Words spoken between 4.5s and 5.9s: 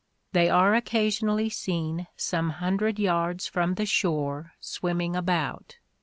swimming about.